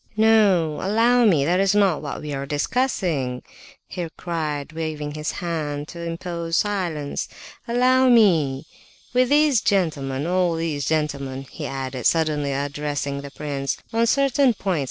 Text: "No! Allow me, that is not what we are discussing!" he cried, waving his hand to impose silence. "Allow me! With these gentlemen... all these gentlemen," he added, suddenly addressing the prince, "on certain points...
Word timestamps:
"No! 0.17 0.79
Allow 0.81 1.25
me, 1.25 1.45
that 1.45 1.59
is 1.59 1.75
not 1.75 2.01
what 2.01 2.21
we 2.23 2.33
are 2.33 2.47
discussing!" 2.47 3.43
he 3.87 4.07
cried, 4.17 4.71
waving 4.73 5.11
his 5.13 5.33
hand 5.33 5.87
to 5.89 6.01
impose 6.01 6.57
silence. 6.57 7.27
"Allow 7.67 8.09
me! 8.09 8.65
With 9.13 9.29
these 9.29 9.61
gentlemen... 9.61 10.25
all 10.25 10.55
these 10.55 10.85
gentlemen," 10.85 11.43
he 11.51 11.67
added, 11.67 12.07
suddenly 12.07 12.51
addressing 12.51 13.21
the 13.21 13.29
prince, 13.29 13.77
"on 13.93 14.07
certain 14.07 14.55
points... 14.55 14.79